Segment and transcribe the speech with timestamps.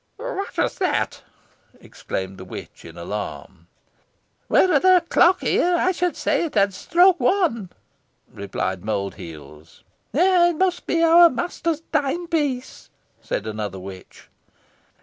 [0.17, 1.21] "What was that?"
[1.79, 3.67] exclaimed the witch, in alarm.
[4.49, 7.69] "Were there a clock here, I should say it had struck one,"
[8.33, 9.83] replied Mould heels.
[10.11, 12.89] "It must be our master's timepiece,"
[13.21, 14.27] said another witch.